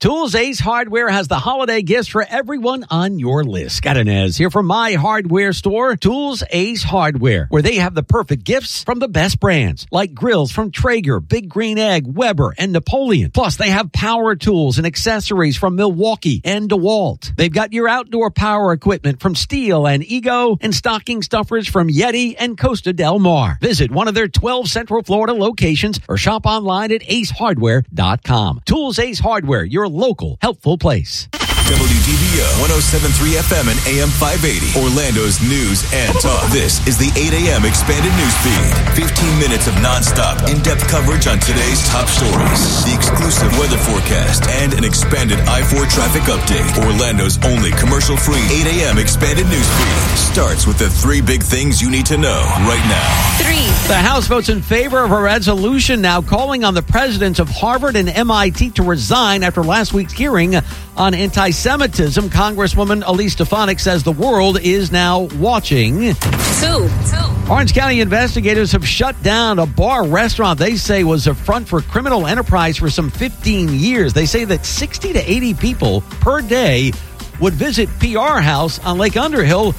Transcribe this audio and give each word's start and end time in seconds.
Tools 0.00 0.36
Ace 0.36 0.60
Hardware 0.60 1.08
has 1.08 1.26
the 1.26 1.40
holiday 1.40 1.82
gifts 1.82 2.06
for 2.06 2.24
everyone 2.30 2.84
on 2.88 3.18
your 3.18 3.42
list. 3.42 3.78
Scott 3.78 3.96
Anez 3.96 4.38
here 4.38 4.48
from 4.48 4.64
my 4.66 4.92
hardware 4.92 5.52
store, 5.52 5.96
Tools 5.96 6.44
Ace 6.50 6.84
Hardware, 6.84 7.46
where 7.48 7.62
they 7.62 7.78
have 7.78 7.96
the 7.96 8.04
perfect 8.04 8.44
gifts 8.44 8.84
from 8.84 9.00
the 9.00 9.08
best 9.08 9.40
brands, 9.40 9.88
like 9.90 10.14
grills 10.14 10.52
from 10.52 10.70
Traeger, 10.70 11.18
Big 11.18 11.48
Green 11.48 11.78
Egg, 11.78 12.04
Weber, 12.06 12.54
and 12.58 12.72
Napoleon. 12.72 13.32
Plus, 13.32 13.56
they 13.56 13.70
have 13.70 13.90
power 13.90 14.36
tools 14.36 14.78
and 14.78 14.86
accessories 14.86 15.56
from 15.56 15.74
Milwaukee 15.74 16.42
and 16.44 16.70
DeWalt. 16.70 17.34
They've 17.34 17.52
got 17.52 17.72
your 17.72 17.88
outdoor 17.88 18.30
power 18.30 18.72
equipment 18.72 19.18
from 19.18 19.34
Stihl 19.34 19.92
and 19.92 20.04
Ego, 20.04 20.58
and 20.60 20.72
stocking 20.72 21.22
stuffers 21.22 21.66
from 21.66 21.88
Yeti 21.88 22.36
and 22.38 22.56
Costa 22.56 22.92
Del 22.92 23.18
Mar. 23.18 23.58
Visit 23.60 23.90
one 23.90 24.06
of 24.06 24.14
their 24.14 24.28
12 24.28 24.68
Central 24.68 25.02
Florida 25.02 25.32
locations 25.32 25.98
or 26.08 26.16
shop 26.16 26.46
online 26.46 26.92
at 26.92 27.00
acehardware.com. 27.00 28.60
Tools 28.64 29.00
Ace 29.00 29.18
Hardware, 29.18 29.64
your 29.64 29.87
local 29.92 30.36
helpful 30.40 30.76
place. 30.78 31.28
WDBO 31.68 32.48
1073 32.64 33.44
FM 33.44 33.68
and 33.68 33.76
AM 33.84 34.08
580. 34.08 34.72
Orlando's 34.80 35.36
news 35.44 35.84
and 35.92 36.16
talk. 36.16 36.48
This 36.48 36.80
is 36.88 36.96
the 36.96 37.12
8 37.12 37.44
a.m. 37.44 37.68
expanded 37.68 38.08
news 38.16 38.32
feed. 38.40 38.72
15 38.96 39.36
minutes 39.36 39.68
of 39.68 39.76
nonstop, 39.84 40.40
in 40.48 40.64
depth 40.64 40.88
coverage 40.88 41.28
on 41.28 41.36
today's 41.44 41.84
top 41.92 42.08
stories, 42.08 42.88
the 42.88 42.96
exclusive 42.96 43.52
weather 43.60 43.76
forecast, 43.84 44.48
and 44.64 44.72
an 44.72 44.80
expanded 44.80 45.36
I 45.44 45.60
4 45.60 45.84
traffic 45.92 46.24
update. 46.32 46.64
Orlando's 46.88 47.36
only 47.44 47.68
commercial 47.76 48.16
free 48.16 48.40
8 48.48 48.80
a.m. 48.80 48.96
expanded 48.96 49.44
news 49.52 49.68
feed 49.68 50.16
starts 50.16 50.66
with 50.66 50.78
the 50.78 50.88
three 50.88 51.20
big 51.20 51.42
things 51.42 51.82
you 51.82 51.90
need 51.90 52.06
to 52.06 52.16
know 52.16 52.40
right 52.64 52.84
now. 52.88 53.44
Three. 53.44 53.68
The 53.88 54.00
House 54.00 54.26
votes 54.26 54.48
in 54.48 54.62
favor 54.62 55.04
of 55.04 55.12
a 55.12 55.20
resolution 55.20 56.00
now 56.00 56.22
calling 56.22 56.64
on 56.64 56.72
the 56.72 56.82
presidents 56.82 57.38
of 57.38 57.50
Harvard 57.50 57.96
and 57.96 58.08
MIT 58.08 58.70
to 58.70 58.82
resign 58.82 59.42
after 59.42 59.62
last 59.62 59.92
week's 59.92 60.12
hearing 60.12 60.54
on 60.98 61.14
anti 61.14 61.50
Semitism. 61.50 62.28
Congresswoman 62.28 63.02
Elise 63.06 63.32
Stefanik 63.32 63.78
says 63.78 64.02
the 64.02 64.12
world 64.12 64.60
is 64.60 64.92
now 64.92 65.28
watching. 65.38 65.98
Two. 65.98 66.88
Two. 67.10 67.50
Orange 67.50 67.72
County 67.72 68.00
investigators 68.00 68.72
have 68.72 68.86
shut 68.86 69.20
down 69.22 69.58
a 69.58 69.64
bar 69.64 70.06
restaurant 70.06 70.58
they 70.58 70.76
say 70.76 71.04
was 71.04 71.26
a 71.26 71.34
front 71.34 71.66
for 71.66 71.80
criminal 71.80 72.26
enterprise 72.26 72.76
for 72.76 72.90
some 72.90 73.08
15 73.08 73.70
years. 73.70 74.12
They 74.12 74.26
say 74.26 74.44
that 74.44 74.66
60 74.66 75.14
to 75.14 75.30
80 75.30 75.54
people 75.54 76.02
per 76.20 76.42
day 76.42 76.92
would 77.40 77.54
visit 77.54 77.88
PR 78.00 78.40
House 78.40 78.78
on 78.84 78.98
Lake 78.98 79.16
Underhill 79.16 79.74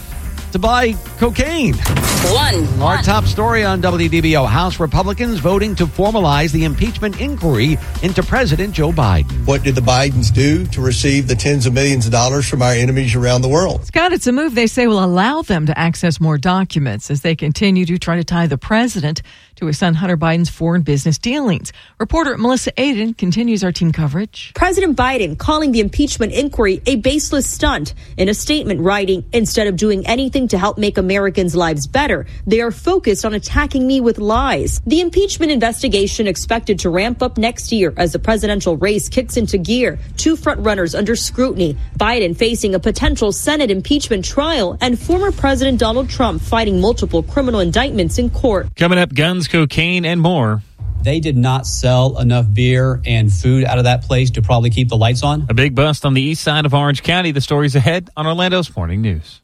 to 0.52 0.60
buy 0.60 0.94
cocaine. 1.18 1.76
One. 1.76 2.66
Our 2.82 2.96
One. 2.96 3.04
top 3.04 3.24
story 3.26 3.64
on 3.64 3.82
WDBO 3.82 4.46
House 4.46 4.80
Republicans 4.80 5.40
voting 5.40 5.74
to 5.76 5.86
formalize 5.86 6.52
the 6.52 6.66
impeachment 6.66 7.22
inquiry 7.22 7.78
into 8.04 8.22
President 8.24 8.74
Joe 8.74 8.92
Biden. 8.92 9.32
What 9.48 9.64
did 9.64 9.76
the 9.76 9.82
Bidens 9.82 10.34
do 10.34 10.66
to 10.68 10.82
receive 10.82 11.28
the 11.28 11.36
tens 11.36 11.66
of 11.66 11.74
millions 11.74 12.06
of 12.06 12.12
dollars 12.12 12.48
from 12.48 12.62
our 12.62 12.74
enemies 12.74 13.16
around 13.16 13.42
the 13.42 13.48
world? 13.48 13.86
Scott, 13.86 14.12
it's 14.12 14.28
a 14.28 14.32
move 14.32 14.54
they 14.54 14.68
say 14.68 14.88
will 14.88 15.04
allow 15.04 15.42
them 15.42 15.66
to 15.68 15.78
access 15.78 16.20
more 16.20 16.38
documents 16.38 17.10
as 17.10 17.22
they 17.22 17.36
continue 17.36 17.86
to 17.86 17.98
try 17.98 18.18
to 18.18 18.24
tie 18.24 18.48
the 18.48 18.58
president 18.58 19.22
to 19.56 19.66
his 19.66 19.78
son 19.78 19.94
Hunter 19.94 20.18
Biden's 20.18 20.50
foreign 20.50 20.82
business 20.82 21.18
dealings. 21.18 21.72
Reporter 22.00 22.38
Melissa 22.38 22.72
Aiden 22.74 23.18
continues 23.18 23.64
our 23.64 23.72
team 23.72 23.92
coverage. 23.92 24.54
President 24.56 24.98
Biden 24.98 25.38
calling 25.38 25.72
the 25.72 25.80
impeachment 25.80 26.32
inquiry 26.32 26.82
a 26.86 26.96
baseless 26.98 27.50
stunt 27.50 27.94
in 28.18 28.30
a 28.30 28.34
statement 28.34 28.80
writing, 28.82 29.24
instead 29.34 29.68
of 29.68 29.76
doing 29.76 30.06
anything 30.08 30.39
to 30.48 30.58
help 30.58 30.78
make 30.78 30.98
Americans' 30.98 31.56
lives 31.56 31.86
better, 31.86 32.26
they 32.48 32.62
are 32.62 32.72
focused 32.72 33.26
on 33.26 33.34
attacking 33.34 33.86
me 33.86 34.02
with 34.02 34.18
lies. 34.18 34.82
The 34.88 35.02
impeachment 35.02 35.52
investigation 35.52 36.26
expected 36.26 36.80
to 36.80 36.90
ramp 36.90 37.22
up 37.22 37.38
next 37.38 37.72
year 37.72 37.94
as 37.98 38.14
the 38.14 38.20
presidential 38.20 38.78
race 38.78 39.10
kicks 39.10 39.38
into 39.38 39.58
gear. 39.58 40.00
Two 40.18 40.36
frontrunners 40.36 40.98
under 40.98 41.16
scrutiny. 41.16 41.78
Biden 42.00 42.36
facing 42.36 42.76
a 42.76 42.80
potential 42.80 43.32
Senate 43.32 43.70
impeachment 43.70 44.26
trial 44.26 44.78
and 44.82 44.98
former 45.00 45.32
President 45.32 45.80
Donald 45.80 46.10
Trump 46.10 46.42
fighting 46.42 46.80
multiple 46.82 47.22
criminal 47.24 47.60
indictments 47.60 48.18
in 48.18 48.30
court. 48.30 48.68
Coming 48.76 49.00
up, 49.00 49.14
guns, 49.14 49.48
cocaine, 49.48 50.06
and 50.06 50.22
more. 50.22 50.62
They 51.02 51.22
did 51.22 51.38
not 51.38 51.66
sell 51.66 52.20
enough 52.20 52.54
beer 52.54 53.02
and 53.06 53.32
food 53.32 53.64
out 53.64 53.78
of 53.78 53.86
that 53.86 54.02
place 54.04 54.32
to 54.32 54.42
probably 54.42 54.70
keep 54.70 54.90
the 54.90 54.98
lights 54.98 55.24
on. 55.24 55.46
A 55.50 55.54
big 55.54 55.74
bust 55.74 56.06
on 56.06 56.14
the 56.14 56.22
east 56.22 56.44
side 56.44 56.66
of 56.66 56.74
Orange 56.74 57.04
County. 57.04 57.32
The 57.32 57.42
stories 57.42 57.76
ahead 57.76 58.10
on 58.18 58.28
Orlando's 58.28 58.76
Morning 58.76 59.02
News. 59.02 59.42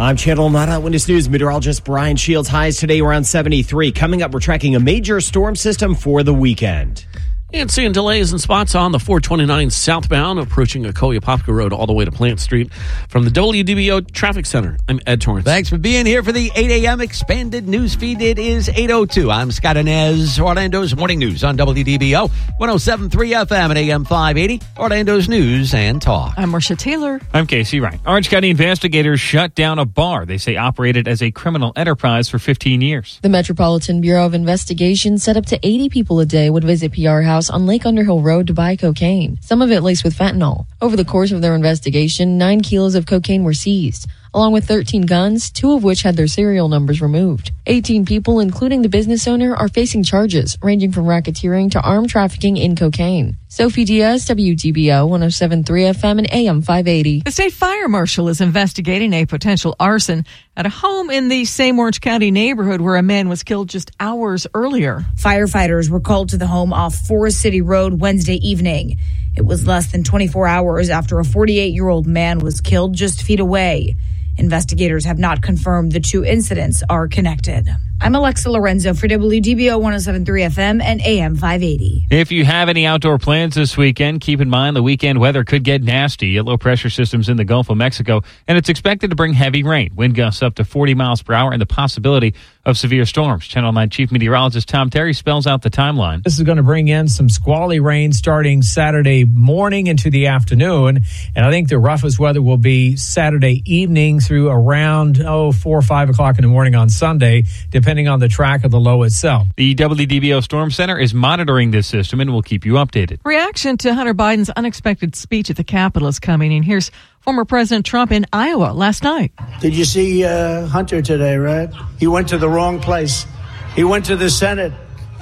I'm 0.00 0.16
Channel 0.16 0.48
9 0.48 0.70
Eyewitness 0.70 1.08
News 1.08 1.28
meteorologist 1.28 1.84
Brian 1.84 2.16
Shields. 2.16 2.48
Highs 2.48 2.78
today 2.78 3.02
around 3.02 3.24
73. 3.24 3.92
Coming 3.92 4.22
up, 4.22 4.32
we're 4.32 4.40
tracking 4.40 4.74
a 4.74 4.80
major 4.80 5.20
storm 5.20 5.54
system 5.54 5.94
for 5.94 6.22
the 6.22 6.32
weekend. 6.32 7.04
And 7.52 7.68
seeing 7.68 7.90
delays 7.90 8.32
in 8.32 8.38
spots 8.38 8.76
on 8.76 8.92
the 8.92 9.00
429 9.00 9.70
southbound, 9.70 10.38
approaching 10.38 10.84
Akoya 10.84 11.46
Road 11.48 11.72
all 11.72 11.84
the 11.84 11.92
way 11.92 12.04
to 12.04 12.12
Plant 12.12 12.38
Street. 12.38 12.72
From 13.08 13.24
the 13.24 13.30
WDBO 13.30 14.12
Traffic 14.12 14.46
Center, 14.46 14.78
I'm 14.88 15.00
Ed 15.04 15.20
Torrance. 15.20 15.46
Thanks 15.46 15.68
for 15.68 15.76
being 15.76 16.06
here 16.06 16.22
for 16.22 16.30
the 16.30 16.52
8 16.54 16.84
a.m. 16.84 17.00
expanded 17.00 17.66
news 17.66 17.96
feed. 17.96 18.22
It 18.22 18.38
is 18.38 18.68
8.02. 18.68 19.34
I'm 19.34 19.50
Scott 19.50 19.74
Anez, 19.74 20.38
Orlando's 20.38 20.94
Morning 20.94 21.18
News 21.18 21.42
on 21.42 21.58
WDBO, 21.58 22.30
107.3 22.60 23.10
FM 23.10 23.70
and 23.70 23.78
AM 23.78 24.04
580, 24.04 24.64
Orlando's 24.78 25.28
News 25.28 25.74
and 25.74 26.00
Talk. 26.00 26.34
I'm 26.36 26.50
Marcia 26.50 26.76
Taylor. 26.76 27.20
I'm 27.32 27.48
Casey 27.48 27.80
Wright. 27.80 27.98
Orange 28.06 28.30
County 28.30 28.50
investigators 28.50 29.18
shut 29.18 29.56
down 29.56 29.80
a 29.80 29.84
bar 29.84 30.24
they 30.24 30.38
say 30.38 30.54
operated 30.54 31.08
as 31.08 31.20
a 31.20 31.32
criminal 31.32 31.72
enterprise 31.74 32.28
for 32.28 32.38
15 32.38 32.80
years. 32.80 33.18
The 33.22 33.28
Metropolitan 33.28 34.00
Bureau 34.00 34.24
of 34.24 34.34
Investigation 34.34 35.18
said 35.18 35.36
up 35.36 35.46
to 35.46 35.58
80 35.66 35.88
people 35.88 36.20
a 36.20 36.26
day 36.26 36.48
would 36.48 36.62
visit 36.62 36.92
PR 36.92 37.22
House 37.22 37.39
on 37.48 37.64
Lake 37.64 37.86
Underhill 37.86 38.20
Road 38.20 38.48
to 38.48 38.52
buy 38.52 38.76
cocaine, 38.76 39.38
some 39.40 39.62
of 39.62 39.70
it 39.70 39.80
laced 39.82 40.04
with 40.04 40.18
fentanyl. 40.18 40.66
Over 40.82 40.96
the 40.96 41.04
course 41.04 41.32
of 41.32 41.40
their 41.40 41.54
investigation, 41.54 42.36
nine 42.36 42.60
kilos 42.60 42.94
of 42.94 43.06
cocaine 43.06 43.44
were 43.44 43.54
seized, 43.54 44.08
along 44.32 44.52
with 44.52 44.66
13 44.66 45.02
guns, 45.02 45.50
two 45.50 45.72
of 45.72 45.84
which 45.84 46.02
had 46.02 46.16
their 46.16 46.26
serial 46.26 46.68
numbers 46.68 47.02
removed. 47.02 47.52
18 47.66 48.04
people, 48.04 48.40
including 48.40 48.82
the 48.82 48.88
business 48.88 49.26
owner, 49.28 49.54
are 49.54 49.68
facing 49.68 50.02
charges 50.02 50.56
ranging 50.62 50.92
from 50.92 51.04
racketeering 51.04 51.70
to 51.70 51.80
armed 51.80 52.10
trafficking 52.10 52.56
in 52.56 52.76
cocaine. 52.76 53.36
Sophie 53.48 53.84
Diaz, 53.84 54.26
WDBO 54.26 55.08
1073 55.08 55.82
FM 55.82 56.18
and 56.18 56.32
AM 56.32 56.62
580. 56.62 57.22
The 57.24 57.32
state 57.32 57.52
fire 57.52 57.88
marshal 57.88 58.28
is 58.28 58.40
investigating 58.40 59.12
a 59.12 59.26
potential 59.26 59.74
arson 59.80 60.24
at 60.56 60.66
a 60.66 60.70
home 60.70 61.10
in 61.10 61.28
the 61.28 61.44
same 61.44 61.78
Orange 61.78 62.00
County 62.00 62.30
neighborhood 62.30 62.80
where 62.80 62.96
a 62.96 63.02
man 63.02 63.28
was 63.28 63.42
killed 63.42 63.68
just 63.68 63.90
hours 63.98 64.46
earlier. 64.54 65.04
Firefighters 65.16 65.90
were 65.90 66.00
called 66.00 66.28
to 66.28 66.36
the 66.36 66.46
home 66.46 66.72
off 66.72 66.94
Forest 66.94 67.40
City 67.40 67.60
Road 67.60 68.00
Wednesday 68.00 68.36
evening. 68.36 68.98
It 69.36 69.42
was 69.42 69.66
less 69.66 69.90
than 69.90 70.04
24 70.04 70.46
hours 70.46 70.90
after 70.90 71.18
a 71.18 71.24
48 71.24 71.72
year 71.72 71.88
old 71.88 72.06
man 72.06 72.40
was 72.40 72.60
killed 72.60 72.94
just 72.94 73.22
feet 73.22 73.40
away. 73.40 73.96
Investigators 74.40 75.04
have 75.04 75.18
not 75.18 75.42
confirmed 75.42 75.92
the 75.92 76.00
two 76.00 76.24
incidents 76.24 76.82
are 76.88 77.06
connected. 77.06 77.68
I'm 78.02 78.14
Alexa 78.14 78.50
Lorenzo 78.50 78.94
for 78.94 79.08
WDBO 79.08 79.78
1073 79.78 80.42
FM 80.44 80.82
and 80.82 81.02
AM 81.02 81.36
580. 81.36 82.06
If 82.10 82.32
you 82.32 82.46
have 82.46 82.70
any 82.70 82.86
outdoor 82.86 83.18
plans 83.18 83.54
this 83.54 83.76
weekend, 83.76 84.22
keep 84.22 84.40
in 84.40 84.48
mind 84.48 84.74
the 84.74 84.82
weekend 84.82 85.20
weather 85.20 85.44
could 85.44 85.64
get 85.64 85.82
nasty. 85.82 86.38
A 86.38 86.42
low 86.42 86.56
pressure 86.56 86.88
system's 86.88 87.28
in 87.28 87.36
the 87.36 87.44
Gulf 87.44 87.68
of 87.68 87.76
Mexico, 87.76 88.22
and 88.48 88.56
it's 88.56 88.70
expected 88.70 89.10
to 89.10 89.16
bring 89.16 89.34
heavy 89.34 89.62
rain, 89.62 89.94
wind 89.94 90.14
gusts 90.14 90.42
up 90.42 90.54
to 90.54 90.64
40 90.64 90.94
miles 90.94 91.22
per 91.22 91.34
hour, 91.34 91.52
and 91.52 91.60
the 91.60 91.66
possibility 91.66 92.34
of 92.64 92.78
severe 92.78 93.04
storms. 93.04 93.46
Channel 93.46 93.72
9 93.72 93.90
Chief 93.90 94.10
Meteorologist 94.10 94.66
Tom 94.66 94.88
Terry 94.88 95.12
spells 95.12 95.46
out 95.46 95.60
the 95.60 95.70
timeline. 95.70 96.22
This 96.22 96.38
is 96.38 96.42
going 96.42 96.56
to 96.56 96.62
bring 96.62 96.88
in 96.88 97.06
some 97.06 97.28
squally 97.28 97.80
rain 97.80 98.14
starting 98.14 98.62
Saturday 98.62 99.24
morning 99.24 99.88
into 99.88 100.08
the 100.08 100.28
afternoon. 100.28 101.00
And 101.36 101.44
I 101.44 101.50
think 101.50 101.68
the 101.68 101.78
roughest 101.78 102.18
weather 102.18 102.40
will 102.40 102.56
be 102.56 102.96
Saturday 102.96 103.62
evening 103.66 104.20
through 104.20 104.48
around, 104.48 105.20
oh, 105.20 105.52
four 105.52 105.76
or 105.76 105.82
five 105.82 106.08
o'clock 106.08 106.38
in 106.38 106.42
the 106.42 106.48
morning 106.48 106.74
on 106.74 106.88
Sunday, 106.88 107.44
depending 107.70 107.89
on 107.90 108.20
the 108.20 108.28
track 108.28 108.64
of 108.64 108.70
the 108.70 108.80
low 108.80 109.02
itself. 109.02 109.48
The 109.56 109.74
WDBO 109.74 110.42
Storm 110.42 110.70
Center 110.70 110.98
is 110.98 111.12
monitoring 111.12 111.70
this 111.70 111.86
system 111.86 112.20
and 112.20 112.32
will 112.32 112.42
keep 112.42 112.64
you 112.64 112.74
updated. 112.74 113.18
Reaction 113.24 113.76
to 113.78 113.94
Hunter 113.94 114.14
Biden's 114.14 114.50
unexpected 114.50 115.14
speech 115.14 115.50
at 115.50 115.56
the 115.56 115.64
Capitol 115.64 116.08
is 116.08 116.18
coming, 116.18 116.52
and 116.52 116.64
here's 116.64 116.90
former 117.20 117.44
President 117.44 117.86
Trump 117.86 118.12
in 118.12 118.26
Iowa 118.32 118.72
last 118.72 119.02
night. 119.02 119.32
Did 119.60 119.74
you 119.74 119.84
see 119.84 120.24
uh, 120.24 120.66
Hunter 120.66 121.02
today, 121.02 121.36
right? 121.36 121.68
He 121.98 122.06
went 122.06 122.28
to 122.28 122.38
the 122.38 122.48
wrong 122.48 122.80
place. 122.80 123.26
He 123.74 123.84
went 123.84 124.04
to 124.06 124.16
the 124.16 124.30
Senate 124.30 124.72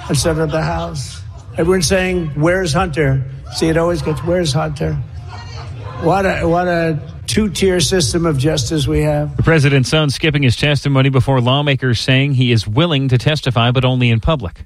instead 0.09 0.37
of 0.37 0.51
the 0.51 0.61
House. 0.61 1.21
Everyone's 1.57 1.87
saying, 1.87 2.27
Where's 2.35 2.73
Hunter? 2.73 3.23
See, 3.53 3.67
it 3.67 3.77
always 3.77 4.01
gets, 4.01 4.23
Where's 4.23 4.53
Hunter? 4.53 4.93
What 6.01 6.25
a, 6.25 6.47
what 6.47 6.67
a 6.67 6.99
two 7.29 7.47
tier 7.47 7.79
system 7.79 8.25
of 8.25 8.39
justice 8.39 8.87
we 8.87 9.01
have. 9.01 9.37
The 9.37 9.43
president's 9.43 9.89
son 9.89 10.09
skipping 10.09 10.41
his 10.41 10.57
testimony 10.57 11.09
before 11.09 11.39
lawmakers 11.39 11.99
saying 11.99 12.33
he 12.33 12.51
is 12.51 12.67
willing 12.67 13.07
to 13.09 13.19
testify, 13.19 13.69
but 13.69 13.85
only 13.85 14.09
in 14.09 14.19
public. 14.19 14.65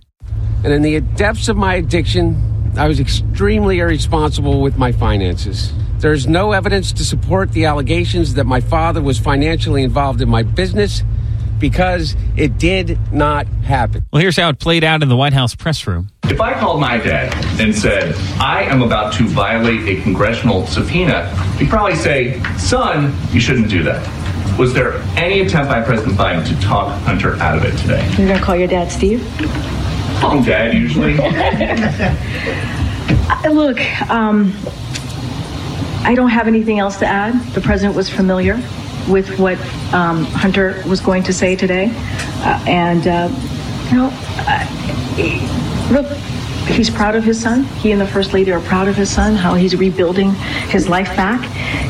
And 0.63 0.71
in 0.71 0.81
the 0.81 1.01
depths 1.01 1.49
of 1.49 1.57
my 1.57 1.75
addiction, 1.75 2.37
I 2.77 2.87
was 2.87 3.01
extremely 3.01 3.79
irresponsible 3.79 4.61
with 4.61 4.77
my 4.77 4.93
finances. 4.93 5.73
There's 5.97 6.25
no 6.25 6.53
evidence 6.53 6.93
to 6.93 7.03
support 7.03 7.51
the 7.51 7.65
allegations 7.65 8.35
that 8.35 8.45
my 8.45 8.61
father 8.61 9.01
was 9.01 9.19
financially 9.19 9.83
involved 9.83 10.21
in 10.21 10.29
my 10.29 10.43
business 10.43 11.03
because 11.63 12.17
it 12.35 12.57
did 12.57 12.99
not 13.13 13.47
happen. 13.47 14.05
Well, 14.11 14.21
here's 14.21 14.35
how 14.35 14.49
it 14.49 14.59
played 14.59 14.83
out 14.83 15.01
in 15.01 15.07
the 15.07 15.15
White 15.15 15.31
House 15.31 15.55
press 15.55 15.87
room. 15.87 16.09
If 16.25 16.41
I 16.41 16.59
called 16.59 16.81
my 16.81 16.97
dad 16.97 17.33
and 17.57 17.73
said, 17.73 18.15
I 18.37 18.63
am 18.63 18.81
about 18.81 19.13
to 19.13 19.27
violate 19.29 19.87
a 19.87 20.01
congressional 20.01 20.67
subpoena, 20.67 21.33
he'd 21.55 21.69
probably 21.69 21.95
say, 21.95 22.43
Son, 22.57 23.15
you 23.31 23.39
shouldn't 23.39 23.69
do 23.69 23.81
that. 23.83 24.59
Was 24.59 24.73
there 24.73 24.95
any 25.15 25.39
attempt 25.39 25.69
by 25.69 25.81
President 25.81 26.17
Biden 26.17 26.45
to 26.45 26.59
talk 26.59 26.99
Hunter 27.03 27.37
out 27.37 27.57
of 27.57 27.63
it 27.63 27.77
today? 27.77 28.05
You're 28.17 28.27
going 28.27 28.39
to 28.39 28.43
call 28.43 28.57
your 28.57 28.67
dad 28.67 28.91
Steve? 28.91 29.25
Call 30.19 30.39
him 30.39 30.43
dad 30.43 30.73
usually. 30.73 31.13
Look, 33.49 33.79
um, 34.09 34.53
I 36.03 36.13
don't 36.13 36.29
have 36.29 36.49
anything 36.49 36.79
else 36.79 36.97
to 36.97 37.05
add. 37.05 37.41
The 37.53 37.61
president 37.61 37.95
was 37.95 38.09
familiar 38.09 38.61
with 39.09 39.39
what 39.39 39.59
um, 39.93 40.25
Hunter 40.25 40.81
was 40.87 40.99
going 40.99 41.23
to 41.23 41.33
say 41.33 41.55
today. 41.55 41.91
Uh, 42.43 42.63
and, 42.67 43.07
uh, 43.07 43.29
you 43.89 43.97
know, 43.97 44.09
uh, 44.47 45.91
look, 45.91 46.05
he's 46.67 46.89
proud 46.89 47.15
of 47.15 47.23
his 47.23 47.41
son. 47.41 47.63
He 47.63 47.91
and 47.91 47.99
the 47.99 48.07
First 48.07 48.33
Lady 48.33 48.51
are 48.51 48.61
proud 48.61 48.87
of 48.87 48.95
his 48.95 49.09
son, 49.09 49.35
how 49.35 49.55
he's 49.55 49.75
rebuilding 49.75 50.33
his 50.69 50.87
life 50.87 51.15
back. 51.15 51.41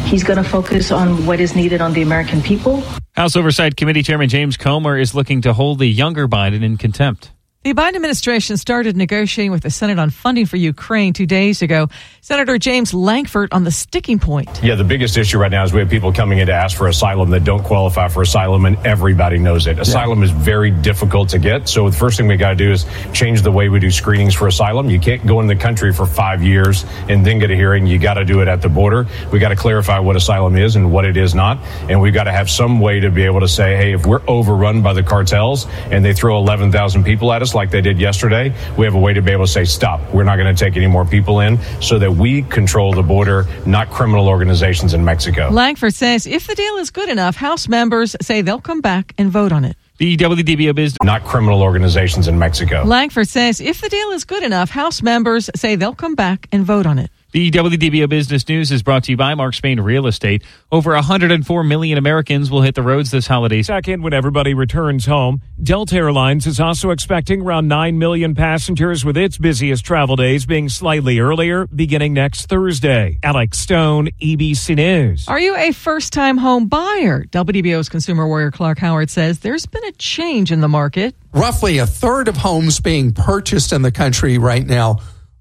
He's 0.05 0.23
going 0.23 0.41
to 0.41 0.47
focus 0.47 0.91
on 0.91 1.25
what 1.25 1.39
is 1.39 1.55
needed 1.55 1.81
on 1.81 1.93
the 1.93 2.01
American 2.01 2.41
people. 2.41 2.83
House 3.15 3.35
Oversight 3.35 3.75
Committee 3.75 4.03
Chairman 4.03 4.29
James 4.29 4.57
Comer 4.57 4.97
is 4.97 5.13
looking 5.13 5.41
to 5.41 5.53
hold 5.53 5.79
the 5.79 5.85
younger 5.85 6.27
Biden 6.27 6.63
in 6.63 6.77
contempt. 6.77 7.31
The 7.63 7.73
Biden 7.73 7.95
administration 7.95 8.57
started 8.57 8.97
negotiating 8.97 9.53
with 9.53 9.63
the 9.63 9.69
Senate 9.69 9.97
on 9.97 10.09
funding 10.09 10.45
for 10.47 10.57
Ukraine 10.57 11.13
two 11.13 11.25
days 11.25 11.61
ago. 11.61 11.87
Senator 12.19 12.57
James 12.57 12.93
Lankford 12.93 13.53
on 13.53 13.63
the 13.63 13.71
sticking 13.71 14.19
point. 14.19 14.61
Yeah, 14.61 14.75
the 14.75 14.83
biggest 14.83 15.17
issue 15.17 15.37
right 15.37 15.49
now 15.49 15.63
is 15.63 15.71
we 15.71 15.79
have 15.79 15.89
people 15.89 16.11
coming 16.11 16.39
in 16.39 16.47
to 16.47 16.53
ask 16.53 16.75
for 16.77 16.89
asylum 16.89 17.29
that 17.29 17.45
don't 17.45 17.63
qualify 17.63 18.09
for 18.09 18.21
asylum, 18.21 18.65
and 18.65 18.75
everybody 18.85 19.37
knows 19.37 19.65
it. 19.65 19.79
Asylum 19.79 20.19
yeah. 20.19 20.25
is 20.25 20.31
very 20.31 20.71
difficult 20.71 21.29
to 21.29 21.39
get. 21.39 21.69
So 21.69 21.89
the 21.89 21.95
first 21.95 22.17
thing 22.17 22.27
we 22.27 22.35
got 22.35 22.49
to 22.49 22.55
do 22.57 22.69
is 22.69 22.85
change 23.13 23.43
the 23.43 23.51
way 23.51 23.69
we 23.69 23.79
do 23.79 23.91
screenings 23.91 24.35
for 24.35 24.47
asylum. 24.47 24.89
You 24.89 24.99
can't 24.99 25.25
go 25.25 25.39
in 25.39 25.47
the 25.47 25.55
country 25.55 25.93
for 25.93 26.05
five 26.05 26.43
years 26.43 26.83
and 27.07 27.25
then 27.25 27.39
get 27.39 27.49
a 27.49 27.55
hearing. 27.55 27.87
You 27.87 27.97
got 27.97 28.15
to 28.15 28.25
do 28.25 28.41
it 28.41 28.49
at 28.49 28.61
the 28.61 28.67
border. 28.67 29.07
We 29.31 29.39
got 29.39 29.49
to 29.49 29.55
clarify 29.55 29.99
what 29.99 30.17
asylum 30.17 30.57
is 30.57 30.75
and 30.75 30.91
what 30.91 31.05
it 31.05 31.15
is 31.15 31.33
not. 31.33 31.59
And 31.87 32.01
we've 32.01 32.13
got 32.13 32.25
to 32.25 32.33
have 32.33 32.49
some 32.49 32.81
way 32.81 32.99
to 32.99 33.09
be 33.09 33.23
able 33.23 33.39
to 33.39 33.47
say, 33.47 33.77
hey, 33.77 33.93
if 33.93 34.05
we're 34.05 34.21
overrun 34.27 34.81
by 34.81 34.91
the 34.91 35.03
cartels 35.03 35.65
and 35.91 36.03
they 36.03 36.13
throw 36.13 36.37
11,000 36.39 37.05
people 37.05 37.31
at 37.31 37.41
us, 37.41 37.52
like 37.55 37.71
they 37.71 37.81
did 37.81 37.99
yesterday, 37.99 38.53
we 38.77 38.85
have 38.85 38.95
a 38.95 38.99
way 38.99 39.13
to 39.13 39.21
be 39.21 39.31
able 39.31 39.45
to 39.45 39.51
say, 39.51 39.65
stop, 39.65 40.01
we're 40.13 40.23
not 40.23 40.37
going 40.37 40.53
to 40.53 40.65
take 40.65 40.75
any 40.75 40.87
more 40.87 41.05
people 41.05 41.39
in 41.39 41.59
so 41.81 41.99
that 41.99 42.11
we 42.11 42.43
control 42.43 42.93
the 42.93 43.03
border, 43.03 43.45
not 43.65 43.89
criminal 43.89 44.27
organizations 44.27 44.93
in 44.93 45.03
Mexico. 45.03 45.49
Lankford 45.49 45.93
says 45.93 46.25
if 46.25 46.47
the 46.47 46.55
deal 46.55 46.77
is 46.77 46.89
good 46.91 47.09
enough, 47.09 47.35
House 47.35 47.67
members 47.67 48.15
say 48.21 48.41
they'll 48.41 48.61
come 48.61 48.81
back 48.81 49.13
and 49.17 49.31
vote 49.31 49.51
on 49.51 49.65
it. 49.65 49.77
The 49.97 50.17
WDBO 50.17 50.73
business. 50.73 50.97
Not 51.03 51.23
criminal 51.23 51.61
organizations 51.61 52.27
in 52.27 52.37
Mexico. 52.39 52.83
Lankford 52.83 53.27
says 53.27 53.61
if 53.61 53.79
the 53.79 53.89
deal 53.89 54.09
is 54.09 54.25
good 54.25 54.43
enough, 54.43 54.69
House 54.71 55.01
members 55.01 55.49
say 55.55 55.75
they'll 55.75 55.93
come 55.93 56.15
back 56.15 56.47
and 56.51 56.65
vote 56.65 56.85
on 56.85 56.97
it. 56.97 57.11
The 57.33 57.49
WDBO 57.49 58.07
Business 58.09 58.47
News 58.47 58.71
is 58.71 58.83
brought 58.83 59.05
to 59.05 59.11
you 59.11 59.17
by 59.17 59.33
Mark 59.33 59.55
Spain 59.55 59.79
Real 59.79 60.05
Estate. 60.05 60.43
Over 60.71 60.93
104 60.93 61.63
million 61.63 61.97
Americans 61.97 62.51
will 62.51 62.61
hit 62.61 62.75
the 62.75 62.83
roads 62.83 63.09
this 63.09 63.25
holiday. 63.25 63.63
Second, 63.63 64.03
when 64.03 64.13
everybody 64.13 64.53
returns 64.53 65.07
home, 65.07 65.41
Delta 65.63 65.95
Airlines 65.95 66.45
is 66.45 66.59
also 66.59 66.91
expecting 66.91 67.41
around 67.41 67.67
9 67.67 67.97
million 67.97 68.35
passengers 68.35 69.03
with 69.03 69.17
its 69.17 69.39
busiest 69.39 69.83
travel 69.83 70.15
days 70.15 70.45
being 70.45 70.69
slightly 70.69 71.17
earlier, 71.17 71.65
beginning 71.65 72.13
next 72.13 72.49
Thursday. 72.49 73.17
Alex 73.23 73.57
Stone, 73.57 74.09
ABC 74.21 74.75
News. 74.75 75.27
Are 75.27 75.39
you 75.39 75.55
a 75.55 75.71
first 75.71 76.13
time 76.13 76.37
home 76.37 76.67
buyer? 76.67 77.23
WDBO's 77.23 77.89
consumer 77.89 78.27
warrior 78.27 78.51
Clark 78.51 78.77
Howard 78.77 79.09
says 79.09 79.39
there's 79.39 79.65
been 79.65 79.85
a 79.85 79.91
change 79.93 80.51
in 80.51 80.61
the 80.61 80.69
market. 80.69 81.15
Roughly 81.33 81.79
a 81.79 81.87
third 81.87 82.27
of 82.27 82.37
homes 82.37 82.79
being 82.79 83.11
purchased 83.11 83.73
in 83.73 83.81
the 83.81 83.91
country 83.91 84.37
right 84.37 84.67
now 84.67 84.99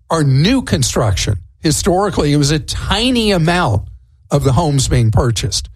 are 0.08 0.24
new 0.24 0.62
construction 0.62 1.38
historically, 1.62 2.32
it 2.32 2.36
was 2.36 2.50
a 2.50 2.58
tiny 2.58 3.30
amount 3.30 3.88
of 4.30 4.44
the 4.44 4.52
homes 4.52 4.88
being 4.88 5.10
purchased. 5.10 5.68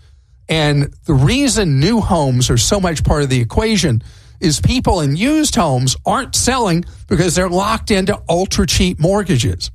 And 0.48 0.92
the 1.04 1.14
reason 1.14 1.80
new 1.80 2.00
homes 2.00 2.50
are 2.50 2.58
so 2.58 2.80
much 2.80 3.04
part 3.04 3.22
of 3.22 3.28
the 3.28 3.40
equation 3.40 4.02
is 4.40 4.60
people 4.60 5.00
in 5.00 5.16
used 5.16 5.54
homes 5.54 5.96
aren't 6.04 6.34
selling 6.34 6.84
because 7.08 7.34
they're 7.34 7.48
locked 7.48 7.90
into 7.90 8.20
ultra 8.28 8.66
cheap 8.66 9.00
mortgages. 9.00 9.70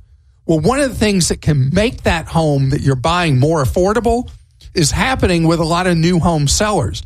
Well, 0.46 0.60
one 0.60 0.80
of 0.80 0.90
the 0.90 0.96
things 0.96 1.28
that 1.28 1.40
can 1.40 1.70
make 1.72 2.02
that 2.02 2.26
home 2.26 2.70
that 2.70 2.80
you're 2.80 2.96
buying 2.96 3.38
more 3.38 3.62
affordable 3.62 4.30
is 4.74 4.90
happening 4.90 5.46
with 5.46 5.60
a 5.60 5.64
lot 5.64 5.86
of 5.86 5.96
new 5.96 6.18
home 6.18 6.48
sellers. 6.48 7.02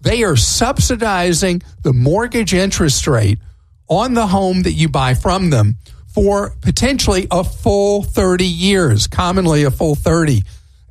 They 0.00 0.22
are 0.22 0.36
subsidizing 0.36 1.62
the 1.82 1.92
mortgage 1.92 2.54
interest 2.54 3.06
rate 3.06 3.38
on 3.88 4.14
the 4.14 4.26
home 4.26 4.62
that 4.62 4.72
you 4.72 4.88
buy 4.88 5.14
from 5.14 5.50
them 5.50 5.76
for 6.18 6.52
potentially 6.62 7.28
a 7.30 7.44
full 7.44 8.02
30 8.02 8.44
years, 8.44 9.06
commonly 9.06 9.62
a 9.62 9.70
full 9.70 9.94
30. 9.94 10.42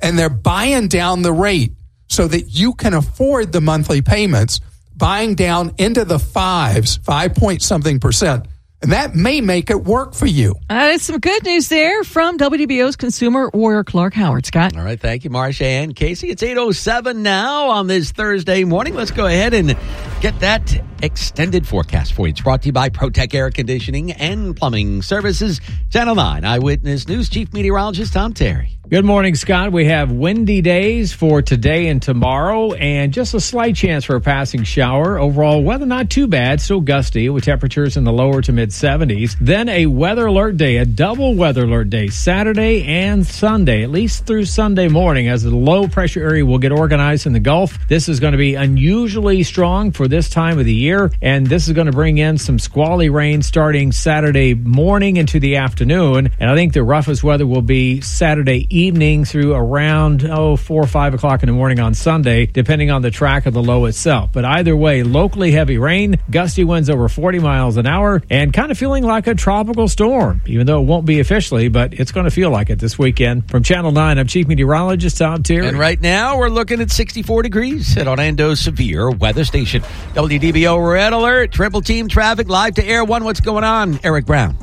And 0.01 0.17
they're 0.17 0.29
buying 0.29 0.87
down 0.87 1.21
the 1.21 1.33
rate 1.33 1.73
so 2.07 2.29
that 2.29 2.43
you 2.43 2.73
can 2.73 2.93
afford 2.93 3.51
the 3.51 3.59
monthly 3.59 4.01
payments, 4.01 4.61
buying 4.95 5.35
down 5.35 5.73
into 5.77 6.05
the 6.05 6.17
fives, 6.17 6.95
five 7.03 7.35
point 7.35 7.61
something 7.61 7.99
percent. 7.99 8.45
And 8.81 8.91
that 8.91 9.15
may 9.15 9.41
make 9.41 9.69
it 9.69 9.83
work 9.83 10.13
for 10.13 10.27
you. 10.27 10.53
Uh, 10.69 10.97
some 10.99 11.19
good 11.19 11.43
news 11.43 11.67
there 11.67 12.03
from 12.03 12.37
WDBO's 12.37 12.95
consumer 12.95 13.49
warrior 13.53 13.83
Clark 13.83 14.13
Howard. 14.13 14.45
Scott. 14.45 14.77
All 14.77 14.83
right. 14.83 14.99
Thank 14.99 15.23
you, 15.23 15.29
Marcia 15.31 15.65
and 15.65 15.95
Casey. 15.95 16.29
It's 16.29 16.43
8.07 16.43 17.17
now 17.17 17.69
on 17.69 17.87
this 17.87 18.11
Thursday 18.11 18.63
morning. 18.63 18.93
Let's 18.93 19.11
go 19.11 19.25
ahead 19.25 19.53
and 19.53 19.75
get 20.21 20.39
that 20.41 20.79
extended 21.01 21.67
forecast 21.67 22.13
for 22.13 22.27
you. 22.27 22.31
It's 22.31 22.41
brought 22.41 22.61
to 22.61 22.67
you 22.67 22.73
by 22.73 22.89
ProTech 22.89 23.33
Air 23.33 23.49
Conditioning 23.49 24.11
and 24.11 24.55
Plumbing 24.55 25.01
Services. 25.01 25.59
Channel 25.89 26.15
9 26.15 26.45
Eyewitness 26.45 27.07
News 27.07 27.29
Chief 27.29 27.51
Meteorologist 27.53 28.13
Tom 28.13 28.33
Terry. 28.33 28.76
Good 28.89 29.03
morning, 29.03 29.35
Scott. 29.35 29.73
We 29.73 29.87
have 29.87 30.13
windy 30.13 30.61
days 30.61 31.11
for 31.11 31.41
today 31.41 31.89
and 31.89 32.01
tomorrow, 32.01 32.71
and 32.71 33.11
just 33.11 33.33
a 33.33 33.39
slight 33.41 33.75
chance 33.75 34.05
for 34.05 34.15
a 34.15 34.21
passing 34.21 34.63
shower. 34.63 35.19
Overall, 35.19 35.61
weather 35.61 35.85
not 35.85 36.09
too 36.09 36.25
bad, 36.25 36.61
still 36.61 36.79
gusty 36.79 37.27
with 37.27 37.43
temperatures 37.43 37.97
in 37.97 38.05
the 38.05 38.13
lower 38.13 38.41
to 38.41 38.53
mid 38.53 38.69
70s. 38.69 39.35
Then 39.41 39.67
a 39.67 39.87
weather 39.87 40.27
alert 40.27 40.55
day, 40.55 40.77
a 40.77 40.85
double 40.85 41.35
weather 41.35 41.65
alert 41.65 41.89
day, 41.89 42.07
Saturday 42.07 42.85
and 42.85 43.27
Sunday, 43.27 43.83
at 43.83 43.89
least 43.89 44.25
through 44.25 44.45
Sunday 44.45 44.87
morning, 44.87 45.27
as 45.27 45.43
the 45.43 45.53
low 45.53 45.89
pressure 45.89 46.21
area 46.21 46.45
will 46.45 46.57
get 46.57 46.71
organized 46.71 47.25
in 47.25 47.33
the 47.33 47.41
Gulf. 47.41 47.77
This 47.89 48.07
is 48.07 48.21
going 48.21 48.31
to 48.31 48.37
be 48.37 48.55
unusually 48.55 49.43
strong 49.43 49.91
for 49.91 50.07
this 50.07 50.29
time 50.29 50.59
of 50.59 50.65
the 50.65 50.73
year, 50.73 51.11
and 51.21 51.45
this 51.45 51.67
is 51.67 51.73
going 51.73 51.87
to 51.87 51.91
bring 51.91 52.19
in 52.19 52.37
some 52.37 52.57
squally 52.57 53.09
rain 53.09 53.41
starting 53.41 53.91
Saturday 53.91 54.53
morning 54.53 55.17
into 55.17 55.41
the 55.41 55.57
afternoon. 55.57 56.29
And 56.39 56.49
I 56.49 56.55
think 56.55 56.71
the 56.71 56.83
roughest 56.83 57.21
weather 57.21 57.45
will 57.45 57.61
be 57.61 57.99
Saturday 57.99 58.65
evening 58.69 58.76
through 58.77 59.55
around 59.55 60.23
oh 60.23 60.55
four 60.55 60.83
or 60.83 60.87
five 60.87 61.15
o'clock 61.15 61.41
in 61.41 61.47
the 61.47 61.53
morning 61.53 61.79
on 61.79 61.95
Sunday, 61.95 62.45
depending 62.45 62.91
on 62.91 63.01
the 63.01 63.09
track 63.09 63.47
of 63.47 63.53
the 63.55 63.63
low 63.63 63.85
itself. 63.85 64.31
But 64.31 64.45
either 64.45 64.75
way, 64.75 65.01
locally 65.01 65.51
heavy 65.51 65.79
rain, 65.79 66.19
gusty 66.29 66.63
winds 66.63 66.87
over 66.87 67.09
40 67.09 67.39
miles 67.39 67.77
an 67.77 67.87
hour, 67.87 68.21
and 68.29 68.53
kind 68.53 68.69
of 68.71 68.77
feeling 68.77 69.03
like 69.03 69.25
a 69.25 69.33
tropical 69.33 69.87
storm, 69.87 70.43
even 70.45 70.67
though 70.67 70.79
it 70.79 70.85
won't 70.85 71.07
be 71.07 71.19
officially, 71.19 71.69
but 71.69 71.95
it's 71.95 72.11
going 72.11 72.25
to 72.25 72.31
feel 72.31 72.51
like 72.51 72.69
it 72.69 72.77
this 72.77 72.99
weekend. 72.99 73.49
From 73.49 73.63
Channel 73.63 73.91
9, 73.91 74.19
I'm 74.19 74.27
Chief 74.27 74.47
Meteorologist 74.47 75.17
Tom 75.17 75.41
Terry. 75.41 75.67
And 75.67 75.79
right 75.79 75.99
now, 75.99 76.37
we're 76.37 76.49
looking 76.49 76.79
at 76.79 76.91
64 76.91 77.41
degrees 77.41 77.97
at 77.97 78.07
Orlando's 78.07 78.59
Severe 78.59 79.09
Weather 79.09 79.43
Station. 79.43 79.81
WDBO 80.13 80.91
Red 80.91 81.13
Alert, 81.13 81.51
Triple 81.51 81.81
Team 81.81 82.07
Traffic, 82.07 82.47
live 82.47 82.75
to 82.75 82.85
Air 82.85 83.03
1. 83.03 83.23
What's 83.23 83.39
going 83.39 83.63
on? 83.63 83.99
Eric 84.03 84.27
Brown. 84.27 84.55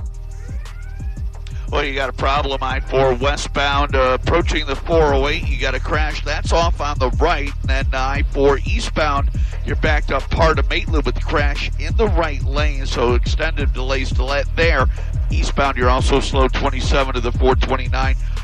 Well, 1.75 1.85
you 1.85 1.93
got 1.93 2.09
a 2.09 2.13
problem 2.13 2.63
I 2.63 2.79
4 2.79 3.15
westbound 3.15 3.97
uh, 3.97 4.17
approaching 4.23 4.65
the 4.65 4.77
408. 4.77 5.49
You 5.49 5.61
got 5.61 5.75
a 5.75 5.81
crash. 5.81 6.25
That's 6.25 6.53
off 6.53 6.81
on 6.81 7.01
the 7.01 7.11
right. 7.21 7.51
And 7.63 7.69
then 7.69 7.87
I 7.93 8.23
4 8.31 8.59
eastbound, 8.59 9.31
you're 9.67 9.75
backed 9.75 10.13
up 10.13 10.23
part 10.31 10.61
of 10.61 10.71
Maitland 10.71 11.05
with 11.05 11.17
the 11.17 11.21
crash 11.21 11.73
in 11.81 11.97
the 11.97 12.07
right 12.07 12.41
lane. 12.45 12.87
So 12.87 13.15
extended 13.15 13.73
delays 13.73 14.13
to 14.13 14.25
let 14.25 14.47
there. 14.55 14.87
Eastbound, 15.33 15.77
you're 15.77 15.91
also 15.91 16.21
slow 16.21 16.47
27 16.47 17.15
to 17.15 17.21
the 17.21 17.33
429. 17.33 17.91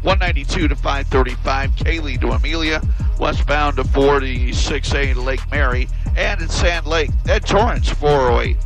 192 0.02 0.66
to 0.66 0.75
535, 0.75 1.70
Kaylee 1.76 2.20
to 2.20 2.30
Amelia, 2.30 2.82
westbound 3.20 3.76
to 3.76 3.84
46A 3.84 5.14
to 5.14 5.20
Lake 5.20 5.49
Mary, 5.52 5.88
and 6.16 6.40
in 6.40 6.49
Sand 6.49 6.84
Lake 6.84 7.10
at 7.28 7.46
Torrance 7.46 7.90
408. 7.90 8.56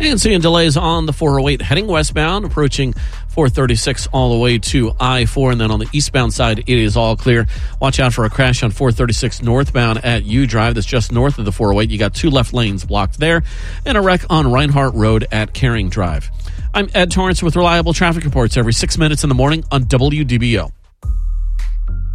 And 0.00 0.20
seeing 0.20 0.40
delays 0.40 0.76
on 0.76 1.06
the 1.06 1.12
408 1.12 1.62
heading 1.62 1.86
westbound, 1.86 2.44
approaching 2.44 2.94
436 3.34 4.06
all 4.12 4.32
the 4.32 4.38
way 4.38 4.58
to 4.58 4.92
I 4.98 5.26
4. 5.26 5.52
And 5.52 5.60
then 5.60 5.70
on 5.70 5.80
the 5.80 5.88
eastbound 5.92 6.32
side, 6.32 6.60
it 6.60 6.68
is 6.68 6.96
all 6.96 7.16
clear. 7.16 7.46
Watch 7.80 8.00
out 8.00 8.14
for 8.14 8.24
a 8.24 8.30
crash 8.30 8.62
on 8.62 8.70
436 8.70 9.42
northbound 9.42 10.04
at 10.04 10.24
U 10.24 10.46
Drive. 10.46 10.74
That's 10.74 10.86
just 10.86 11.12
north 11.12 11.38
of 11.38 11.44
the 11.44 11.52
408. 11.52 11.90
You 11.90 11.98
got 11.98 12.14
two 12.14 12.30
left 12.30 12.54
lanes 12.54 12.84
blocked 12.84 13.18
there, 13.18 13.42
and 13.84 13.98
a 13.98 14.00
wreck 14.00 14.22
on 14.30 14.46
Rinehart 14.46 14.94
Road 14.94 15.26
at 15.30 15.52
Caring 15.52 15.88
Drive. 15.88 16.30
I'm 16.72 16.88
Ed 16.94 17.10
Torrance 17.10 17.42
with 17.42 17.56
reliable 17.56 17.92
traffic 17.92 18.24
reports 18.24 18.56
every 18.56 18.72
six 18.72 18.96
minutes 18.96 19.22
in 19.22 19.28
the 19.28 19.34
morning 19.34 19.64
on 19.70 19.84
WDBO. 19.84 20.70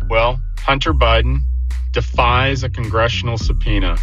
Well, 0.09 0.39
Hunter 0.59 0.93
Biden 0.93 1.39
defies 1.91 2.63
a 2.63 2.69
congressional 2.69 3.38
subpoena 3.38 3.97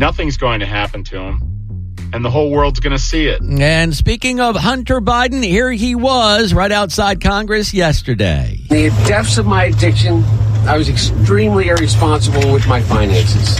nothing's 0.00 0.38
going 0.38 0.60
to 0.60 0.66
happen 0.66 1.04
to 1.04 1.20
him. 1.20 1.59
And 2.12 2.24
the 2.24 2.30
whole 2.30 2.50
world's 2.50 2.80
going 2.80 2.96
to 2.96 3.02
see 3.02 3.26
it. 3.26 3.40
And 3.40 3.94
speaking 3.94 4.40
of 4.40 4.56
Hunter 4.56 5.00
Biden, 5.00 5.44
here 5.44 5.70
he 5.70 5.94
was 5.94 6.52
right 6.52 6.72
outside 6.72 7.20
Congress 7.20 7.72
yesterday. 7.72 8.58
The 8.68 8.88
depths 9.06 9.38
of 9.38 9.46
my 9.46 9.64
addiction, 9.64 10.24
I 10.66 10.76
was 10.76 10.88
extremely 10.88 11.68
irresponsible 11.68 12.52
with 12.52 12.66
my 12.66 12.80
finances. 12.82 13.58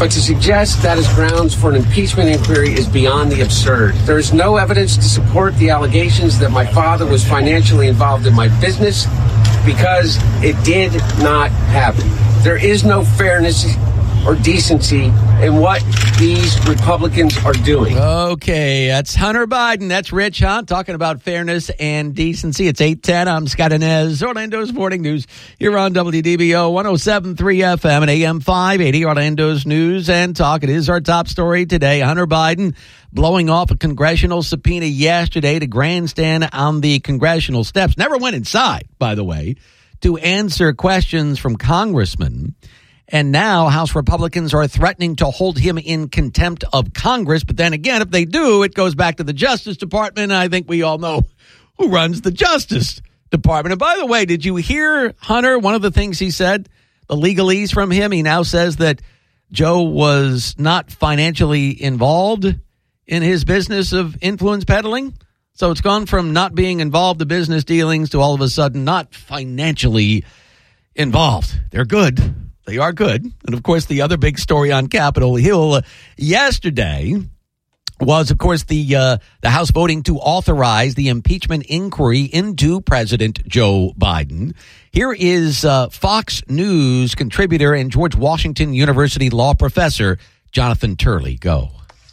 But 0.00 0.10
to 0.12 0.22
suggest 0.22 0.82
that 0.82 0.96
is 0.96 1.06
grounds 1.08 1.54
for 1.54 1.68
an 1.68 1.76
impeachment 1.76 2.30
inquiry 2.30 2.72
is 2.72 2.88
beyond 2.88 3.30
the 3.30 3.42
absurd. 3.42 3.94
There 4.06 4.18
is 4.18 4.32
no 4.32 4.56
evidence 4.56 4.96
to 4.96 5.02
support 5.02 5.54
the 5.56 5.68
allegations 5.68 6.38
that 6.38 6.50
my 6.50 6.64
father 6.64 7.04
was 7.04 7.22
financially 7.22 7.86
involved 7.88 8.26
in 8.26 8.34
my 8.34 8.48
business 8.62 9.04
because 9.66 10.16
it 10.42 10.56
did 10.64 10.94
not 11.22 11.50
happen. 11.50 12.08
There 12.42 12.56
is 12.56 12.82
no 12.82 13.04
fairness 13.04 13.66
or 14.26 14.34
decency 14.34 15.04
in 15.42 15.56
what 15.56 15.82
these 16.18 16.58
Republicans 16.68 17.36
are 17.44 17.52
doing. 17.52 17.96
Okay, 17.98 18.88
that's 18.88 19.14
Hunter 19.14 19.46
Biden. 19.46 19.88
That's 19.88 20.12
Rich 20.12 20.40
Hunt 20.40 20.68
talking 20.68 20.94
about 20.94 21.22
fairness 21.22 21.70
and 21.80 22.14
decency. 22.14 22.66
It's 22.68 22.80
810. 22.80 23.28
I'm 23.28 23.46
Scott 23.46 23.70
Anez, 23.70 24.22
Orlando's 24.22 24.72
Morning 24.72 25.02
News 25.02 25.26
here 25.58 25.76
on 25.78 25.94
WDBO 25.94 26.72
1073 26.72 27.58
FM 27.58 28.02
and 28.02 28.10
AM 28.10 28.40
580, 28.40 29.04
Orlando's 29.04 29.66
News 29.66 30.10
and 30.10 30.36
Talk. 30.36 30.62
It 30.62 30.70
is 30.70 30.90
our 30.90 31.00
top 31.00 31.26
story 31.28 31.66
today. 31.66 32.00
Hunter 32.00 32.26
Biden 32.26 32.76
blowing 33.12 33.48
off 33.48 33.70
a 33.70 33.76
congressional 33.76 34.42
subpoena 34.42 34.86
yesterday 34.86 35.58
to 35.58 35.66
grandstand 35.66 36.48
on 36.52 36.80
the 36.80 37.00
congressional 37.00 37.64
steps. 37.64 37.96
Never 37.96 38.18
went 38.18 38.36
inside, 38.36 38.88
by 38.98 39.14
the 39.14 39.24
way, 39.24 39.56
to 40.02 40.18
answer 40.18 40.72
questions 40.72 41.38
from 41.38 41.56
congressmen. 41.56 42.54
And 43.12 43.32
now 43.32 43.68
House 43.68 43.96
Republicans 43.96 44.54
are 44.54 44.68
threatening 44.68 45.16
to 45.16 45.26
hold 45.26 45.58
him 45.58 45.78
in 45.78 46.08
contempt 46.08 46.62
of 46.72 46.94
Congress. 46.94 47.42
But 47.42 47.56
then 47.56 47.72
again, 47.72 48.02
if 48.02 48.10
they 48.10 48.24
do, 48.24 48.62
it 48.62 48.72
goes 48.72 48.94
back 48.94 49.16
to 49.16 49.24
the 49.24 49.32
Justice 49.32 49.76
Department. 49.76 50.30
I 50.30 50.46
think 50.48 50.68
we 50.68 50.82
all 50.82 50.98
know 50.98 51.22
who 51.78 51.88
runs 51.88 52.20
the 52.20 52.30
Justice 52.30 53.02
Department. 53.30 53.72
And 53.72 53.80
by 53.80 53.96
the 53.96 54.06
way, 54.06 54.26
did 54.26 54.44
you 54.44 54.56
hear 54.56 55.12
Hunter? 55.18 55.58
One 55.58 55.74
of 55.74 55.82
the 55.82 55.90
things 55.90 56.20
he 56.20 56.30
said, 56.30 56.68
the 57.08 57.16
legalese 57.16 57.72
from 57.72 57.90
him, 57.90 58.12
he 58.12 58.22
now 58.22 58.44
says 58.44 58.76
that 58.76 59.02
Joe 59.50 59.82
was 59.82 60.54
not 60.56 60.92
financially 60.92 61.82
involved 61.82 62.44
in 63.08 63.22
his 63.22 63.44
business 63.44 63.92
of 63.92 64.16
influence 64.20 64.64
peddling. 64.64 65.14
So 65.54 65.72
it's 65.72 65.80
gone 65.80 66.06
from 66.06 66.32
not 66.32 66.54
being 66.54 66.78
involved 66.78 67.20
in 67.20 67.26
business 67.26 67.64
dealings 67.64 68.10
to 68.10 68.20
all 68.20 68.34
of 68.34 68.40
a 68.40 68.48
sudden 68.48 68.84
not 68.84 69.14
financially 69.14 70.24
involved. 70.94 71.58
They're 71.72 71.84
good. 71.84 72.49
They 72.70 72.78
are 72.78 72.92
good. 72.92 73.24
And 73.24 73.52
of 73.52 73.64
course, 73.64 73.86
the 73.86 74.02
other 74.02 74.16
big 74.16 74.38
story 74.38 74.70
on 74.70 74.86
Capitol 74.86 75.34
Hill 75.34 75.72
uh, 75.74 75.82
yesterday 76.16 77.16
was, 78.00 78.30
of 78.30 78.38
course, 78.38 78.62
the 78.62 78.94
uh, 78.94 79.18
the 79.40 79.50
House 79.50 79.72
voting 79.72 80.04
to 80.04 80.18
authorize 80.18 80.94
the 80.94 81.08
impeachment 81.08 81.66
inquiry 81.66 82.20
into 82.22 82.80
President 82.80 83.44
Joe 83.48 83.92
Biden. 83.98 84.54
Here 84.92 85.12
is 85.12 85.64
uh, 85.64 85.88
Fox 85.88 86.44
News 86.48 87.16
contributor 87.16 87.74
and 87.74 87.90
George 87.90 88.14
Washington 88.14 88.72
University 88.72 89.30
law 89.30 89.54
professor 89.54 90.18
Jonathan 90.52 90.94
Turley. 90.94 91.34
Go. 91.34 91.70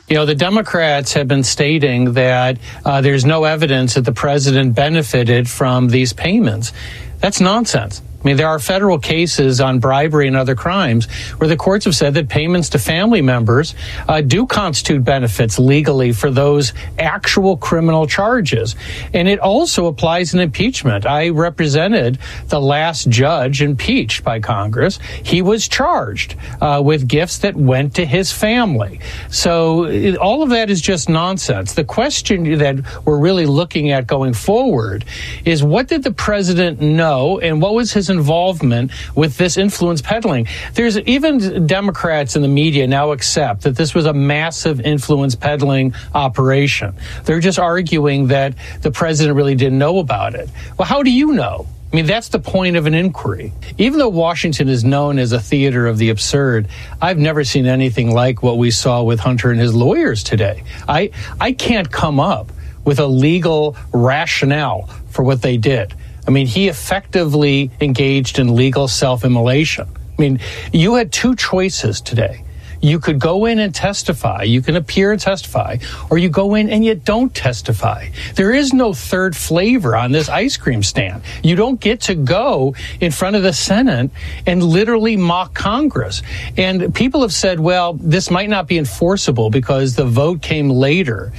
You 0.10 0.16
know, 0.16 0.26
the 0.26 0.34
Democrats 0.34 1.14
have 1.14 1.28
been 1.28 1.44
stating 1.44 2.14
that 2.14 2.58
uh, 2.84 3.02
there's 3.02 3.26
no 3.26 3.44
evidence 3.44 3.94
that 3.94 4.06
the 4.06 4.12
president 4.12 4.74
benefited 4.74 5.48
from 5.48 5.90
these 5.90 6.14
payments. 6.14 6.74
That's 7.20 7.40
nonsense. 7.40 8.02
I 8.27 8.29
mean, 8.31 8.36
there 8.36 8.50
are 8.50 8.60
federal 8.60 9.00
cases 9.00 9.62
on 9.62 9.79
bribery 9.79 10.27
and 10.27 10.36
other 10.36 10.53
crimes 10.53 11.05
where 11.38 11.48
the 11.48 11.55
courts 11.55 11.86
have 11.86 11.96
said 11.96 12.15
that 12.15 12.27
payments 12.27 12.67
to 12.72 12.77
family 12.77 13.22
members 13.22 13.74
uh, 14.10 14.19
do 14.19 14.46
constitute 14.46 15.05
benefits 15.05 15.57
legally 15.57 16.12
for 16.12 16.29
those 16.29 16.74
actual 17.00 17.55
criminal 17.55 18.05
charges. 18.05 18.75
And 19.13 19.29
it 19.29 19.39
also 19.39 19.86
applies 19.86 20.34
in 20.34 20.41
impeachment. 20.41 21.05
I 21.05 21.29
represented 21.29 22.19
the 22.50 22.60
last 22.60 23.07
judge 23.07 23.62
impeached 23.62 24.25
by 24.25 24.41
Congress. 24.41 25.00
He 25.24 25.41
was 25.41 25.69
charged 25.69 26.36
uh, 26.60 26.81
with 26.84 27.07
gifts 27.07 27.38
that 27.38 27.55
went 27.55 27.96
to 27.96 28.05
his 28.05 28.34
family. 28.34 29.00
So 29.29 29.86
it, 29.86 30.17
all 30.17 30.43
of 30.43 30.50
that 30.50 30.69
is 30.69 30.81
just 30.81 31.07
nonsense. 31.07 31.75
The 31.75 31.86
question 31.86 32.57
that 32.57 33.05
we're 33.05 33.19
really 33.19 33.46
looking 33.46 33.91
at 33.91 34.05
going 34.05 34.34
forward 34.34 35.05
is 35.46 35.63
what 35.63 35.88
did 35.88 36.03
the 36.03 36.12
president 36.12 36.81
know 36.81 37.39
and 37.39 37.62
what 37.62 37.74
was 37.74 37.93
his 37.93 38.10
involvement 38.17 38.91
with 39.15 39.38
this 39.38 39.57
influence 39.57 40.01
peddling. 40.01 40.47
There's 40.74 40.97
even 41.00 41.67
Democrats 41.67 42.36
in 42.36 42.41
the 42.41 42.47
media 42.47 42.88
now 42.88 43.12
accept 43.12 43.62
that 43.63 43.75
this 43.75 43.93
was 43.93 44.05
a 44.05 44.13
massive 44.13 44.81
influence 44.81 45.36
peddling 45.36 45.93
operation. 46.13 46.93
They're 47.24 47.39
just 47.39 47.59
arguing 47.59 48.27
that 48.27 48.55
the 48.81 48.91
president 48.91 49.36
really 49.36 49.55
didn't 49.55 49.79
know 49.79 50.00
about 50.00 50.36
it. 50.36 50.50
Well, 50.77 50.88
how 50.88 51.03
do 51.03 51.12
you 51.12 51.33
know? 51.33 51.67
I 51.91 51.95
mean, 51.95 52.05
that's 52.05 52.29
the 52.29 52.39
point 52.39 52.75
of 52.75 52.86
an 52.86 52.93
inquiry. 52.93 53.53
Even 53.77 54.00
though 54.00 54.09
Washington 54.09 54.67
is 54.67 54.83
known 54.83 55.19
as 55.19 55.31
a 55.31 55.39
theater 55.39 55.88
of 55.88 55.97
the 55.97 56.09
absurd, 56.09 56.67
I've 57.01 57.17
never 57.17 57.45
seen 57.45 57.65
anything 57.65 58.13
like 58.13 58.43
what 58.43 58.57
we 58.57 58.71
saw 58.71 59.03
with 59.03 59.21
Hunter 59.21 59.51
and 59.51 59.59
his 59.59 59.74
lawyers 59.74 60.21
today. 60.24 60.63
I, 60.86 61.12
I 61.39 61.53
can't 61.53 61.89
come 61.89 62.19
up 62.19 62.51
with 62.83 63.00
a 63.00 63.07
legal 63.07 63.77
rationale 63.93 64.89
for 65.12 65.24
what 65.24 65.41
they 65.41 65.55
did. 65.57 65.93
I 66.27 66.31
mean, 66.31 66.48
he 66.48 66.67
effectively 66.67 67.72
engaged 67.79 68.38
in 68.38 68.55
legal 68.55 68.88
self 68.88 69.24
immolation. 69.24 69.88
I 69.88 70.22
mean, 70.22 70.39
you 70.74 70.96
had 70.96 71.12
two 71.12 71.36
choices 71.36 72.01
today. 72.01 72.43
You 72.81 73.00
could 73.00 73.19
go 73.19 73.46
in 73.46 73.60
and 73.60 73.74
testify. 73.74 74.43
You 74.43 74.62
can 74.62 74.75
appear 74.75 75.12
and 75.12 75.19
testify, 75.19 75.77
or 76.10 76.17
you 76.17 76.29
go 76.29 76.55
in 76.55 76.69
and 76.69 76.86
you 76.86 76.96
don't 76.96 77.34
testify. 77.34 78.10
There 78.36 78.53
is 78.53 78.74
no 78.74 78.93
third 78.93 79.36
flavor 79.36 79.96
on 79.96 80.12
this 80.12 80.29
ice 80.29 80.57
cream 80.57 80.84
stand. 80.84 81.24
You 81.43 81.55
don't 81.55 81.79
get 81.79 82.01
to 82.01 82.15
go 82.15 82.75
in 83.00 83.12
front 83.12 83.36
of 83.36 83.43
the 83.43 83.53
Senate 83.53 84.12
and 84.46 84.63
literally 84.63 85.17
mock 85.17 85.53
Congress. 85.53 86.22
And 86.55 86.93
people 86.93 87.22
have 87.22 87.34
said, 87.34 87.60
well, 87.60 87.93
this 87.93 88.29
might 88.29 88.50
not 88.50 88.67
be 88.67 88.77
enforceable 88.77 89.50
because 89.50 89.96
the 89.96 90.05
vote 90.05 90.41
came 90.41 90.69
later 90.69 91.31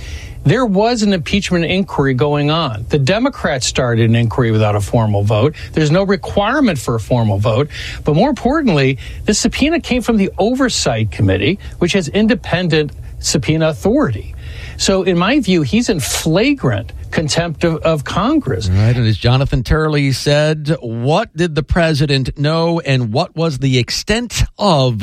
there 0.45 0.65
was 0.65 1.03
an 1.03 1.13
impeachment 1.13 1.65
inquiry 1.65 2.15
going 2.15 2.51
on. 2.51 2.85
The 2.89 2.99
Democrats 2.99 3.67
started 3.67 4.09
an 4.09 4.17
inquiry 4.17 4.51
without 4.51 4.77
a 4.77 4.81
formal 4.81 5.23
vote. 5.23 5.55
There's 5.73 5.91
no 5.91 6.05
requirement 6.05 6.79
for 6.79 6.95
a 6.95 7.01
formal 7.01 7.39
vote. 7.39 7.69
But 8.05 8.15
more 8.15 8.31
importantly, 8.31 8.99
the 9.25 9.35
subpoena 9.35 9.81
came 9.81 10.03
from 10.03 10.17
the 10.17 10.31
Oversight 10.39 11.11
Committee, 11.11 11.59
which 11.79 11.93
has 11.93 12.09
independent 12.09 12.93
subpoena 13.21 13.69
authority. 13.69 14.35
So, 14.77 15.03
in 15.03 15.19
my 15.19 15.41
view, 15.41 15.63
he's 15.63 15.89
in 15.89 16.01
flagrant 16.01 16.93
contempt 17.11 17.65
of, 17.65 17.79
of 17.79 18.05
Congress. 18.05 18.69
Right. 18.69 18.97
And 18.97 19.07
as 19.07 19.19
Jonathan 19.19 19.65
Turley 19.65 20.13
said, 20.13 20.77
what 20.81 21.35
did 21.37 21.55
the 21.55 21.63
president 21.63 22.39
know 22.39 22.81
and 22.81 23.13
what 23.13 23.35
was 23.35 23.59
the 23.59 23.79
extent 23.79 24.43
of 24.57 25.03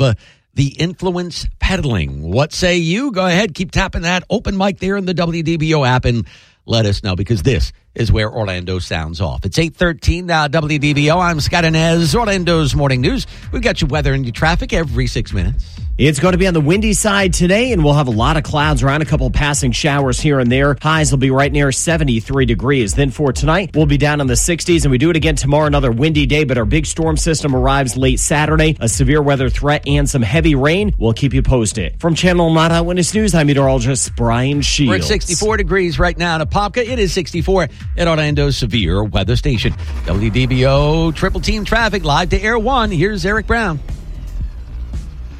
the 0.56 0.68
influence 0.68 1.46
peddling. 1.60 2.22
What 2.22 2.52
say 2.52 2.78
you? 2.78 3.12
Go 3.12 3.26
ahead, 3.26 3.54
keep 3.54 3.70
tapping 3.70 4.02
that 4.02 4.24
open 4.30 4.56
mic 4.56 4.78
there 4.78 4.96
in 4.96 5.04
the 5.04 5.14
WDBO 5.14 5.86
app 5.86 6.06
and 6.06 6.26
let 6.64 6.86
us 6.86 7.02
know 7.02 7.14
because 7.14 7.42
this 7.42 7.72
is 7.96 8.12
where 8.12 8.30
Orlando 8.30 8.78
sounds 8.78 9.20
off. 9.20 9.44
It's 9.44 9.58
813 9.58 10.26
now 10.26 10.44
uh, 10.44 10.48
WDBO. 10.48 11.18
I'm 11.18 11.40
Scott 11.40 11.64
Anez, 11.64 12.14
Orlando's 12.14 12.74
Morning 12.74 13.00
News. 13.00 13.26
We've 13.50 13.62
got 13.62 13.80
your 13.80 13.88
weather 13.88 14.12
and 14.12 14.24
your 14.24 14.32
traffic 14.32 14.72
every 14.72 15.06
six 15.06 15.32
minutes. 15.32 15.80
It's 15.98 16.20
going 16.20 16.32
to 16.32 16.38
be 16.38 16.46
on 16.46 16.52
the 16.52 16.60
windy 16.60 16.92
side 16.92 17.32
today, 17.32 17.72
and 17.72 17.82
we'll 17.82 17.94
have 17.94 18.06
a 18.06 18.10
lot 18.10 18.36
of 18.36 18.42
clouds 18.42 18.82
around, 18.82 19.00
a 19.00 19.06
couple 19.06 19.30
passing 19.30 19.72
showers 19.72 20.20
here 20.20 20.38
and 20.40 20.52
there. 20.52 20.76
Highs 20.82 21.10
will 21.10 21.18
be 21.18 21.30
right 21.30 21.50
near 21.50 21.72
73 21.72 22.44
degrees. 22.44 22.92
Then 22.92 23.10
for 23.10 23.32
tonight, 23.32 23.74
we'll 23.74 23.86
be 23.86 23.96
down 23.96 24.20
in 24.20 24.26
the 24.26 24.34
60s, 24.34 24.82
and 24.82 24.90
we 24.90 24.98
do 24.98 25.08
it 25.08 25.16
again 25.16 25.36
tomorrow, 25.36 25.64
another 25.64 25.90
windy 25.90 26.26
day, 26.26 26.44
but 26.44 26.58
our 26.58 26.66
big 26.66 26.84
storm 26.84 27.16
system 27.16 27.56
arrives 27.56 27.96
late 27.96 28.20
Saturday. 28.20 28.76
A 28.78 28.90
severe 28.90 29.22
weather 29.22 29.48
threat 29.48 29.88
and 29.88 30.06
some 30.06 30.20
heavy 30.20 30.54
rain. 30.54 30.94
We'll 30.98 31.14
keep 31.14 31.32
you 31.32 31.42
posted. 31.42 31.98
From 31.98 32.14
Channel 32.14 32.52
9 32.52 32.72
Eyewitness 32.72 33.14
News, 33.14 33.34
I'm 33.34 33.46
meteorologist 33.46 34.14
Brian 34.16 34.60
Shields. 34.60 34.90
We're 34.90 34.96
at 34.96 35.04
64 35.04 35.56
degrees 35.56 35.98
right 35.98 36.18
now 36.18 36.36
in 36.36 36.46
Apopka. 36.46 36.86
It 36.86 36.98
is 36.98 37.14
64 37.14 37.68
at 37.96 38.08
Orlando's 38.08 38.56
Severe 38.56 39.02
Weather 39.04 39.36
Station. 39.36 39.72
WDBO 40.04 41.14
Triple 41.14 41.40
Team 41.40 41.64
Traffic 41.64 42.04
live 42.04 42.30
to 42.30 42.40
Air 42.40 42.58
One. 42.58 42.90
Here's 42.90 43.24
Eric 43.24 43.46
Brown. 43.46 43.80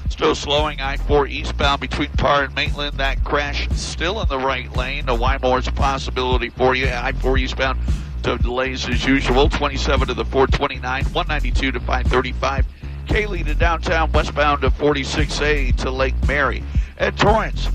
Still 0.08 0.34
slowing 0.34 0.80
I 0.80 0.96
4 0.96 1.26
eastbound 1.26 1.80
between 1.80 2.08
Parr 2.12 2.44
and 2.44 2.54
Maitland. 2.54 2.96
That 2.96 3.22
crash 3.22 3.68
still 3.70 4.22
in 4.22 4.28
the 4.28 4.38
right 4.38 4.74
lane. 4.74 5.06
The 5.06 5.14
Wymore's 5.14 5.68
a 5.68 5.72
possibility 5.72 6.48
for 6.48 6.74
you. 6.74 6.88
I 6.88 7.12
4 7.12 7.36
eastbound 7.36 7.78
to 8.22 8.38
delays 8.38 8.88
as 8.88 9.04
usual. 9.04 9.50
27 9.50 10.08
to 10.08 10.14
the 10.14 10.24
429, 10.24 11.04
192 11.04 11.72
to 11.72 11.80
535. 11.80 12.66
Kaylee 13.06 13.44
to 13.44 13.54
downtown, 13.54 14.10
westbound 14.12 14.62
to 14.62 14.70
46A 14.70 15.76
to 15.76 15.90
Lake 15.90 16.14
Mary. 16.26 16.64
At 16.98 17.16
Torrance, 17.18 17.68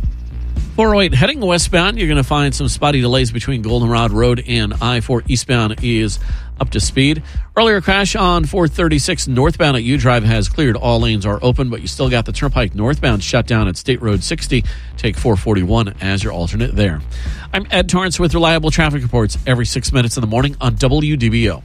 408 0.75 1.13
heading 1.13 1.41
westbound, 1.41 1.97
you're 1.97 2.07
going 2.07 2.15
to 2.15 2.23
find 2.23 2.55
some 2.55 2.69
spotty 2.69 3.01
delays 3.01 3.29
between 3.29 3.61
Goldenrod 3.61 4.11
Road 4.11 4.41
and 4.47 4.73
I 4.75 5.01
4 5.01 5.23
eastbound 5.27 5.83
is 5.83 6.17
up 6.61 6.69
to 6.69 6.79
speed. 6.79 7.23
Earlier 7.57 7.81
crash 7.81 8.15
on 8.15 8.45
436 8.45 9.27
northbound 9.27 9.75
at 9.75 9.83
U 9.83 9.97
Drive 9.97 10.23
has 10.23 10.47
cleared. 10.47 10.77
All 10.77 11.01
lanes 11.01 11.25
are 11.25 11.39
open, 11.41 11.69
but 11.69 11.81
you 11.81 11.87
still 11.87 12.09
got 12.09 12.25
the 12.25 12.31
Turnpike 12.31 12.73
northbound 12.73 13.21
shut 13.21 13.47
down 13.47 13.67
at 13.67 13.75
State 13.75 14.01
Road 14.01 14.23
60. 14.23 14.63
Take 14.95 15.17
441 15.17 15.95
as 15.99 16.23
your 16.23 16.31
alternate 16.31 16.73
there. 16.73 17.01
I'm 17.53 17.67
Ed 17.69 17.89
Torrance 17.89 18.17
with 18.17 18.33
reliable 18.33 18.71
traffic 18.71 19.03
reports 19.03 19.37
every 19.45 19.65
six 19.65 19.91
minutes 19.91 20.15
in 20.15 20.21
the 20.21 20.27
morning 20.27 20.55
on 20.61 20.75
WDBO. 20.75 21.63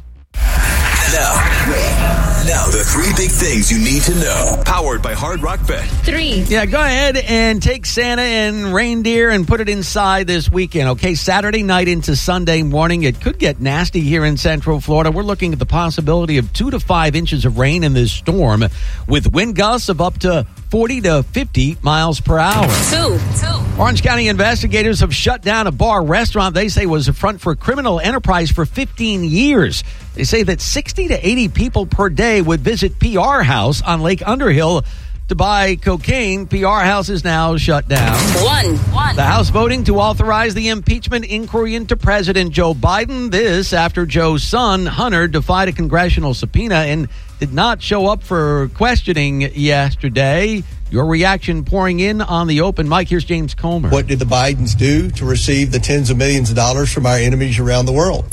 Now, 2.86 3.02
now 3.02 3.08
the 3.08 3.14
three 3.14 3.26
big 3.26 3.30
things 3.30 3.70
you 3.70 3.78
need 3.78 4.02
to 4.02 4.14
know. 4.14 4.62
Powered 4.64 5.02
by 5.02 5.14
Hard 5.14 5.42
Rock 5.42 5.66
Bet. 5.66 5.84
Three. 6.04 6.44
Yeah, 6.48 6.66
go 6.66 6.80
ahead 6.80 7.16
and 7.16 7.62
take 7.62 7.86
Santa 7.86 8.22
and 8.22 8.74
reindeer 8.74 9.30
and 9.30 9.46
put 9.46 9.60
it 9.60 9.68
inside 9.68 10.26
this 10.26 10.50
weekend. 10.50 10.88
Okay, 10.90 11.14
Saturday 11.14 11.62
night 11.62 11.88
into 11.88 12.16
Sunday 12.16 12.62
morning. 12.62 13.02
It 13.02 13.20
could 13.20 13.38
get 13.38 13.60
nasty 13.60 14.00
here 14.00 14.24
in 14.24 14.36
Central 14.36 14.80
Florida. 14.80 15.10
We're 15.10 15.22
looking 15.22 15.52
at 15.52 15.58
the 15.58 15.66
possibility 15.66 16.38
of 16.38 16.52
two 16.52 16.70
to 16.70 16.80
five 16.80 17.16
inches 17.16 17.44
of 17.44 17.58
rain 17.58 17.84
in 17.84 17.94
this 17.94 18.12
storm 18.12 18.64
with 19.08 19.32
wind 19.32 19.56
gusts 19.56 19.88
of 19.88 20.00
up 20.00 20.18
to 20.20 20.46
40 20.70 21.00
to 21.02 21.22
50 21.22 21.78
miles 21.82 22.20
per 22.20 22.38
hour. 22.38 22.66
Two. 22.90 23.18
Two. 23.40 23.80
Orange 23.80 24.02
County 24.02 24.28
investigators 24.28 25.00
have 25.00 25.14
shut 25.14 25.42
down 25.42 25.66
a 25.66 25.70
bar 25.70 26.02
restaurant 26.04 26.54
they 26.54 26.68
say 26.68 26.86
was 26.86 27.08
a 27.08 27.12
front 27.12 27.40
for 27.40 27.54
criminal 27.54 28.00
enterprise 28.00 28.50
for 28.50 28.64
15 28.64 29.24
years. 29.24 29.84
They 30.14 30.24
say 30.24 30.42
that 30.44 30.60
60 30.60 31.08
to 31.08 31.26
80 31.26 31.48
people 31.48 31.86
per 31.86 32.08
day 32.08 32.40
would 32.40 32.60
visit 32.60 32.98
PR 32.98 33.42
House 33.42 33.82
on 33.82 34.00
Lake 34.00 34.26
Underhill 34.26 34.82
to 35.28 35.34
buy 35.34 35.76
cocaine. 35.76 36.46
PR 36.46 36.84
House 36.84 37.08
is 37.08 37.24
now 37.24 37.56
shut 37.56 37.88
down. 37.88 38.16
One. 38.44 38.76
One. 38.94 39.16
The 39.16 39.24
House 39.24 39.50
voting 39.50 39.84
to 39.84 39.98
authorize 39.98 40.54
the 40.54 40.68
impeachment 40.68 41.24
inquiry 41.24 41.74
into 41.74 41.96
President 41.96 42.52
Joe 42.52 42.74
Biden. 42.74 43.30
This 43.30 43.72
after 43.72 44.06
Joe's 44.06 44.42
son, 44.42 44.86
Hunter, 44.86 45.26
defied 45.28 45.68
a 45.68 45.72
congressional 45.72 46.32
subpoena 46.32 46.76
and 46.76 47.08
did 47.38 47.52
not 47.52 47.82
show 47.82 48.06
up 48.06 48.22
for 48.22 48.68
questioning 48.74 49.42
yesterday. 49.42 50.62
Your 50.90 51.06
reaction 51.06 51.64
pouring 51.64 52.00
in 52.00 52.20
on 52.20 52.46
the 52.46 52.60
open 52.60 52.88
mic. 52.88 53.08
Here's 53.08 53.24
James 53.24 53.54
Comer. 53.54 53.90
What 53.90 54.06
did 54.06 54.18
the 54.18 54.24
Bidens 54.24 54.76
do 54.76 55.10
to 55.10 55.24
receive 55.24 55.72
the 55.72 55.78
tens 55.78 56.10
of 56.10 56.16
millions 56.16 56.50
of 56.50 56.56
dollars 56.56 56.92
from 56.92 57.06
our 57.06 57.16
enemies 57.16 57.58
around 57.58 57.86
the 57.86 57.92
world? 57.92 58.26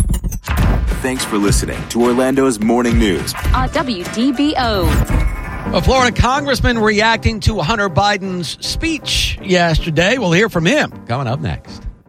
Thanks 1.01 1.25
for 1.25 1.37
listening 1.37 1.85
to 1.89 2.03
Orlando's 2.03 2.59
Morning 2.59 2.97
News. 2.97 3.33
On 3.53 3.67
WDBO. 3.69 5.33
A 5.73 5.81
Florida 5.81 6.15
congressman 6.15 6.77
reacting 6.77 7.39
to 7.41 7.59
Hunter 7.59 7.89
Biden's 7.89 8.63
speech 8.65 9.39
yesterday. 9.41 10.17
We'll 10.17 10.31
hear 10.31 10.49
from 10.49 10.65
him 10.65 10.91
coming 11.07 11.27
up 11.27 11.39
next. 11.39 11.82